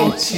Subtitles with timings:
[0.00, 0.36] 爱吃，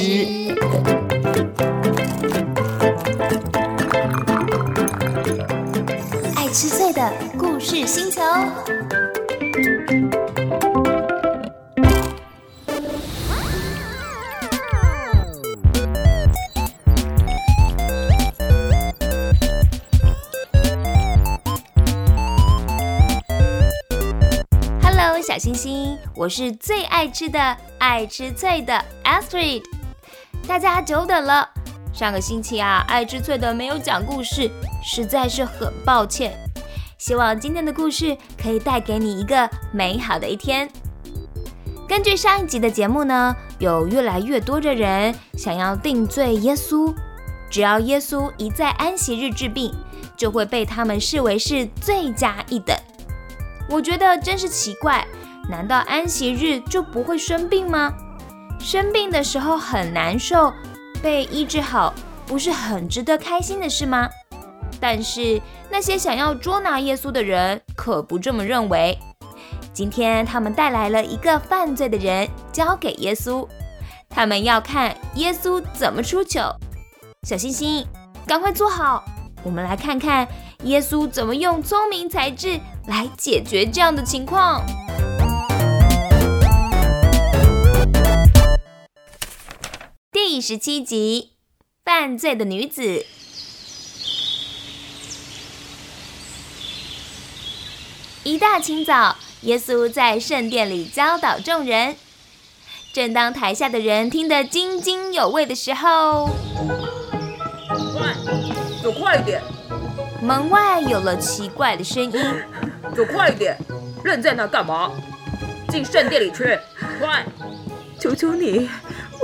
[6.34, 8.20] 爱吃脆的故事星球。
[25.42, 29.64] 星星，我是最爱吃的爱吃脆的 Astrid。
[30.46, 31.50] 大家久等了，
[31.92, 34.48] 上个星期啊，爱吃脆的没有讲故事，
[34.84, 36.32] 实在是很抱歉。
[36.96, 40.70] 希望今天的故事可以带给你一个美好的一天。
[41.88, 46.94] 根据上一集的节目呢，有越来越多的人想要定罪耶稣，
[47.50, 49.74] 只要耶稣一在安息日治病，
[50.16, 52.76] 就会被他们视为是罪加一等。
[53.68, 55.04] 我觉得真是奇怪，
[55.48, 57.92] 难道安息日就不会生病吗？
[58.58, 60.52] 生病的时候很难受，
[61.02, 61.92] 被医治好
[62.26, 64.08] 不是很值得开心的事吗？
[64.80, 65.40] 但是
[65.70, 68.98] 那些想要捉拿耶稣的人可不这么认为。
[69.72, 73.46] 今天他们带来了一个犯罪的人交给耶稣，
[74.08, 76.54] 他们要看耶稣怎么出糗。
[77.22, 77.86] 小星星，
[78.26, 79.04] 赶快坐好，
[79.42, 80.26] 我们来看看
[80.64, 84.62] 耶稣怎么用聪明才智来解决这样的情况。
[90.34, 91.32] 第十七集，
[91.84, 93.04] 犯罪的女子。
[98.24, 101.96] 一大清早，耶稣在圣殿里教导众人。
[102.94, 106.30] 正当台下的人听得津津有味的时候，
[107.92, 108.14] 快，
[108.82, 109.42] 走快一点！
[110.22, 112.12] 门外有了奇怪的声音。
[112.96, 113.54] 走快一点！
[114.02, 114.90] 愣在那干嘛？
[115.68, 116.58] 进圣殿里去！
[116.98, 117.22] 快！
[118.00, 118.70] 求求你，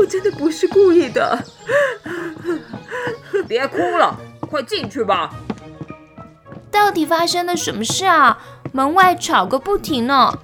[0.01, 1.45] 我真的不是故意的。
[3.49, 5.35] 别哭了，快进去吧！
[6.71, 8.39] 到底发生了什么事啊？
[8.73, 10.39] 门外吵个不停呢。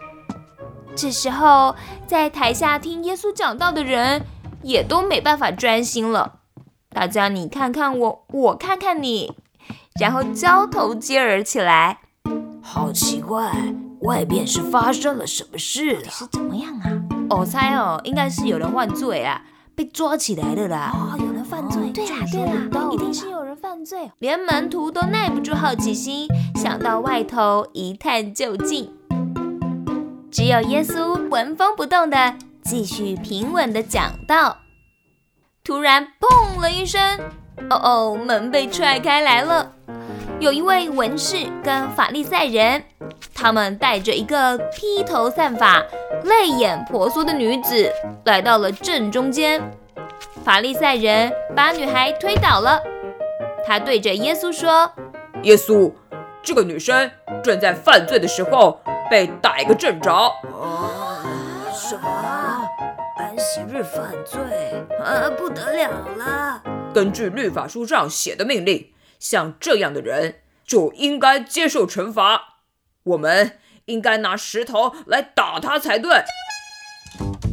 [0.97, 1.76] 这时候，
[2.06, 4.22] 在台下听耶稣讲道的人
[4.62, 6.41] 也都没办法专心了。
[6.91, 9.34] 大家你看看我，我看看你，
[10.00, 11.98] 然后交头接耳起来。
[12.62, 13.53] 好奇怪，
[14.00, 16.04] 外边是发生了什么事了？
[16.09, 17.13] 是怎么样啊？
[17.31, 19.43] 我猜哦，应该是有人犯罪啊，
[19.75, 20.93] 被抓起来了啦。
[20.95, 24.11] 哦，有人犯罪，对啦对啦，一定是有人犯罪。
[24.19, 28.93] 连门徒都耐不住好奇心，想到外头一探究竟。
[30.31, 34.59] 只有耶稣纹风不动的继续平稳的讲道。
[35.65, 37.01] 突然，砰了一声，
[37.71, 39.73] 哦哦，门被踹开来了。
[40.41, 42.85] 有一位文士跟法利赛人，
[43.34, 45.84] 他们带着一个披头散发、
[46.22, 47.91] 泪眼婆娑的女子
[48.25, 49.61] 来到了正中间。
[50.45, 52.81] 法利赛人把女孩推倒了，
[53.67, 54.93] 他对着耶稣说
[55.43, 55.93] ：“耶稣，
[56.43, 57.11] 这个女生
[57.43, 58.81] 正在犯罪的时候
[59.11, 60.33] 被逮个正着。”
[61.75, 62.09] 什么？
[63.17, 64.41] 安息日犯罪？
[65.03, 66.62] 啊，不得了了！
[66.94, 68.91] 根据律法书上写的命令。
[69.21, 72.53] 像这样的人就应该接受惩罚，
[73.04, 76.10] 我们应该拿石头来打他才对。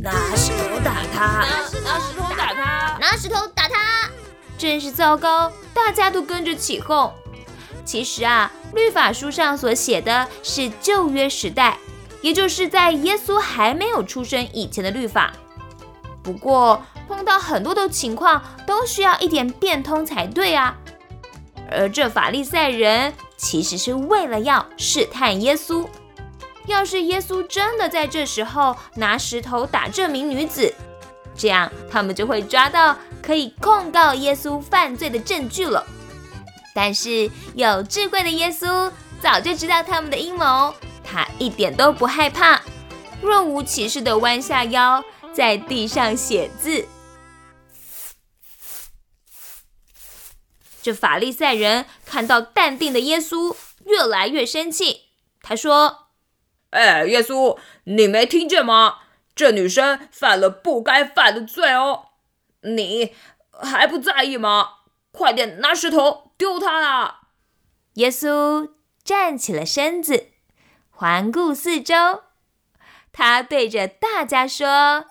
[0.01, 1.41] 拿石头打他！
[1.41, 2.97] 拿石头打他！
[2.99, 4.09] 拿石头打他！
[4.57, 7.13] 真是糟糕，大家都跟着起哄。
[7.83, 11.77] 其实啊，律法书上所写的是旧约时代，
[12.21, 15.33] 也就是在耶稣还没有出生以前的律法。
[16.23, 20.77] 不过碰到很多的情况，都需要一点变通才对啊。
[21.69, 25.87] 而这法利赛人其实是为了要试探耶稣，
[26.67, 30.71] 要是耶稣真的在这时候拿石头打这名女子，
[31.35, 35.83] 这样他们就会抓到可以控告耶稣犯罪的证据了。
[36.75, 40.71] 但是有智慧的耶稣早就知道他们的阴谋，
[41.03, 42.61] 他一点都不害怕，
[43.23, 45.03] 若无其事的弯下腰，
[45.33, 46.85] 在地上写字。
[50.81, 53.55] 这法利赛人看到淡定的耶稣，
[53.85, 55.09] 越来越生气。
[55.41, 56.07] 他说
[56.71, 58.99] ：“哎，耶稣，你没听见吗？
[59.35, 62.05] 这女生犯了不该犯的罪哦，
[62.61, 63.15] 你
[63.61, 64.69] 还不在意吗？
[65.11, 67.21] 快点拿石头丢她啦！”
[67.95, 68.71] 耶稣
[69.03, 70.27] 站起了身子，
[70.89, 72.23] 环顾四周，
[73.11, 75.05] 他对着大家说：“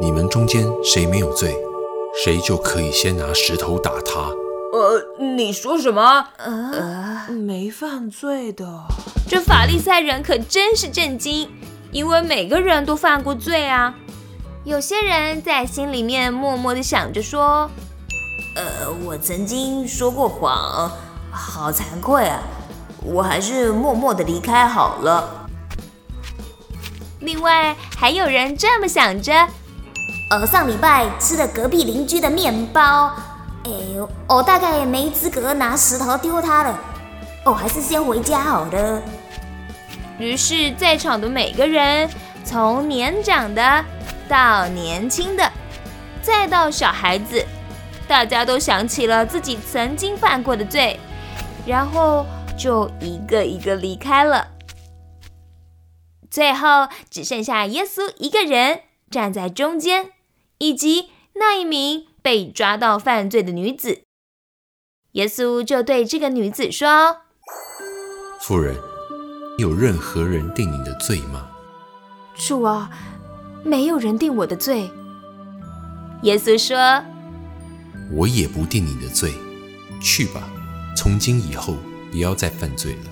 [0.00, 1.54] 你们中间谁没有罪？”
[2.24, 4.32] 谁就可以先拿石头打他。
[4.72, 6.28] 呃，你说什么？
[6.36, 8.66] 呃，没犯罪的。
[9.28, 11.48] 这法利赛人可真是震惊，
[11.92, 13.94] 因为每个人都犯过罪啊。
[14.64, 17.70] 有些人在心里面默默的想着说
[18.56, 20.90] ：“呃，我曾经说过谎，
[21.30, 22.42] 好惭愧啊，
[23.02, 25.46] 我还是默默的离开好了。”
[27.20, 29.48] 另外还有人这么想着
[30.30, 33.10] ：“呃，上礼拜吃了隔壁邻居的面包，
[33.64, 33.70] 哎，
[34.28, 36.78] 我大概没资格拿石头丢他了，
[37.46, 39.02] 哦，还是先回家好了。”
[40.20, 42.10] 于是，在场的每个人，
[42.44, 43.82] 从年长的
[44.28, 45.50] 到年轻的，
[46.20, 47.42] 再到小孩子，
[48.06, 51.00] 大家都想起了自己曾经犯过的罪，
[51.64, 52.26] 然后
[52.58, 54.46] 就一个一个离开了。
[56.30, 58.80] 最后，只剩下耶稣一个人
[59.10, 60.10] 站在中间，
[60.58, 64.02] 以及那一名被抓到犯罪的女子。
[65.12, 67.22] 耶稣就对这个女子说
[68.40, 68.76] ：“夫人。”
[69.58, 71.48] 有任何人定你的罪吗？
[72.36, 72.88] 主啊，
[73.64, 74.88] 没有人定我的罪。
[76.22, 77.02] 耶稣说
[78.14, 79.32] ：“我也不定你的罪，
[80.00, 80.48] 去吧，
[80.96, 81.74] 从今以后
[82.12, 83.10] 不要再犯罪了。”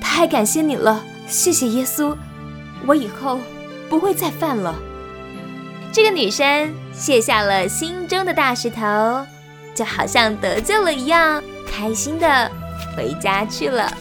[0.00, 2.16] 太感谢你了，谢谢耶稣，
[2.86, 3.40] 我以后
[3.88, 4.80] 不会再犯了。
[5.92, 9.26] 这个女生卸下了心中的大石头，
[9.74, 12.50] 就好像得救了一样，开心的
[12.96, 13.92] 回家去了。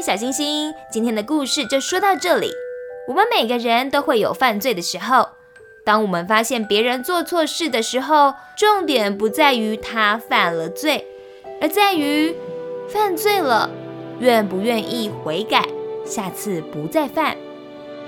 [0.00, 2.50] 小星星，今天的故事就说到这里。
[3.08, 5.28] 我们每个人都会有犯罪的时候。
[5.84, 11.06] 当我们发现别人做错事的时候，重点不在于他犯了罪，
[11.60, 12.34] 而在于
[12.88, 13.70] 犯罪了
[14.18, 15.64] 愿不愿意悔改，
[16.04, 17.36] 下次不再犯。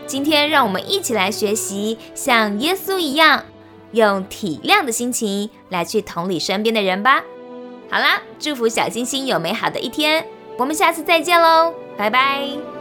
[0.07, 3.45] 今天让我们一起来学习，像耶稣一样，
[3.93, 7.23] 用体谅的心情来去同理身边的人吧。
[7.89, 10.27] 好啦，祝福小星星有美好的一天。
[10.59, 12.78] 我们下次再见喽，拜拜。